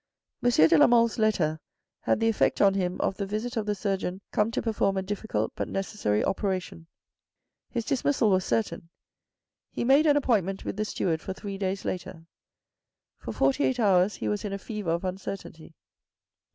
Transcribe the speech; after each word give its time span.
M. 0.43 0.49
de 0.49 0.77
la 0.79 0.87
Mole's 0.87 1.19
letter 1.19 1.59
had 1.99 2.19
the 2.19 2.27
effect 2.27 2.59
on 2.59 2.73
him 2.73 2.99
of 3.01 3.17
the 3.17 3.25
visit 3.27 3.55
of 3.55 3.67
the 3.67 3.75
surgeon 3.75 4.19
come 4.31 4.49
to 4.49 4.59
perform 4.59 4.97
a 4.97 5.03
difficult 5.03 5.51
but 5.55 5.67
necessary 5.67 6.25
operation. 6.25 6.87
His 7.69 7.85
dismissal 7.85 8.31
was 8.31 8.43
certain. 8.43 8.89
He 9.69 9.83
made 9.83 10.07
an 10.07 10.17
appointment 10.17 10.65
with 10.65 10.75
the 10.77 10.85
steward 10.85 11.21
for 11.21 11.33
three 11.33 11.59
days 11.59 11.85
later. 11.85 12.25
For 13.19 13.31
forty 13.31 13.63
eight 13.63 13.79
hours 13.79 14.15
he 14.15 14.27
was 14.27 14.43
in 14.43 14.53
a 14.53 14.57
fever 14.57 14.89
of 14.89 15.03
uncertainty. 15.05 15.75